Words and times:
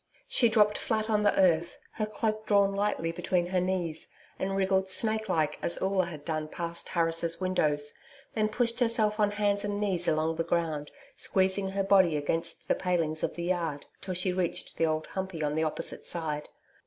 She 0.27 0.49
dropped 0.49 0.79
flat 0.79 1.11
on 1.11 1.21
the 1.21 1.39
earth, 1.39 1.77
her 1.91 2.07
cloak 2.07 2.47
drawn 2.47 2.73
lightly 2.73 3.11
between 3.11 3.45
her 3.45 3.61
knees, 3.61 4.07
and 4.39 4.55
wriggled 4.55 4.89
snake 4.89 5.29
like, 5.29 5.59
as 5.61 5.79
Oola 5.79 6.05
had 6.05 6.25
done 6.25 6.47
past 6.47 6.87
Harris' 6.89 7.39
windows, 7.39 7.93
then 8.33 8.49
pushed 8.49 8.79
herself 8.79 9.19
on 9.19 9.29
hands 9.29 9.63
and 9.63 9.79
knees 9.79 10.07
along 10.07 10.37
the 10.37 10.43
ground, 10.43 10.89
squeezing 11.17 11.69
her 11.69 11.83
body 11.83 12.17
against 12.17 12.67
the 12.67 12.73
palings 12.73 13.21
of 13.23 13.35
the 13.35 13.43
yard, 13.43 13.85
till 14.01 14.15
she 14.15 14.33
reached 14.33 14.77
the 14.77 14.87
Old 14.87 15.05
Humpey 15.09 15.43
on 15.43 15.53
the 15.53 15.61
opposite 15.63 16.03
side. 16.03 16.49